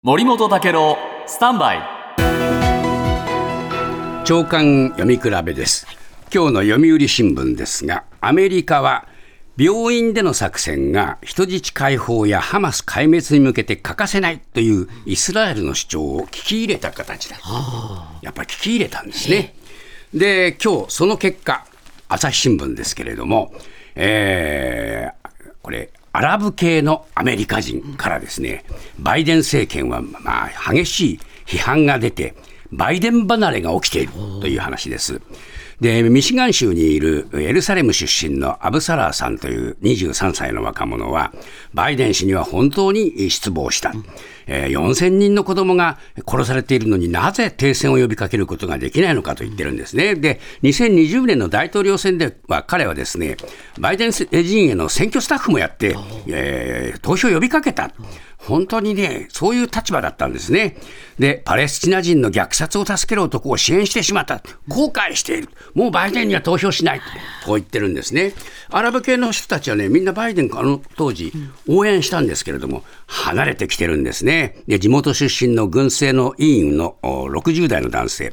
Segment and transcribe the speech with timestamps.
[0.00, 0.96] 森本武郎
[1.26, 1.80] スタンバイ。
[4.24, 5.88] 長官読み比べです。
[6.32, 9.08] 今日の読売新聞ですがアメリカは
[9.56, 17.36] 病院での作戦が人質解放やハマス壊滅に向けて欠かせないというイスラエルの主張を聞き入れた形だ。
[18.22, 19.56] やっぱり聞き入れたんですね。
[20.14, 21.66] で今日その結果
[22.08, 23.52] 朝日新聞ですけれども、
[23.96, 28.64] えー、これアラブ系のアメリカ人からですね、
[28.98, 32.34] バイデン政権はまあ激しい批判が出て、
[32.70, 35.20] バイデン離れが起きているという話です。
[35.80, 41.32] で、ミシガン州にいるエルサレム出身のアブサラーさんという23歳の若者は、
[41.72, 43.92] バイデン氏には本当に失望した。
[44.48, 50.14] えー、4000人の子供が殺されているのになぜ停戦を呼びかけることができないのかと言ってるんですね。
[50.16, 53.36] で、2020年の大統領選では彼はですね、
[53.78, 57.92] バイデン陣営の選挙スタッフもやって、えー、投票を呼びかけた。
[58.38, 60.76] 本当にね、そういう立場だったんですね。
[61.18, 64.40] で、パレスチナ人の虐殺を助ける男を支援してしまった。
[64.68, 65.48] 後悔している。
[65.74, 67.00] もうバイデンには投票しない。
[67.44, 68.32] こう言ってるんですね。
[68.70, 71.32] アラブ系の人たちはね、みんなバイデンあの当時
[71.68, 74.62] 応援したんですけれども、離れてきてるんですね。
[74.68, 78.32] で、地元出身の軍政の委員の60代の男性。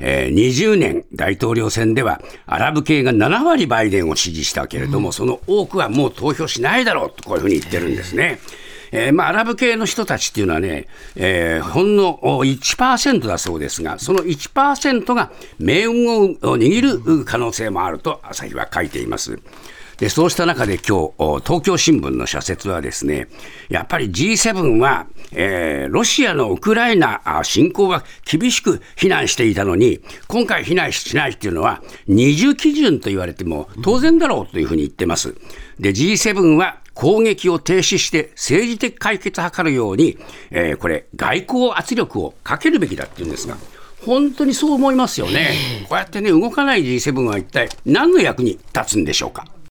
[0.00, 8.38] えー、20年大統領選ではアラブ系が7割バイデンを支持したけれども、その多くはもう投票しないだろうとこういうふうに言ってるんですね。
[8.92, 10.86] えー、まあ、アラブ系の人たちっていうのはね、
[11.16, 19.38] えー、ほんの1%だそうですが、その1%が命運を握る可能性もあると朝日は書いています。
[19.98, 23.26] で、そうした中で今日、東京新聞の社説はですね、
[23.68, 35.34] やっぱり G7 は、えー、ロシアのウクライナ侵攻は厳しく非難していたのに、今回非難しないっていうのは、二重基準と言われても当然だろうというふうに言ってます。
[35.80, 40.18] で、G7 は攻撃を停止して政治的解決を図るように、
[40.50, 43.56] えー、これ、外交圧力をかけるべきだっていうんですが、
[44.04, 45.54] 本当にそう思いますよね。
[45.88, 49.46] こうやってね、動かない G7 は一体何の役に立つんでしょうか。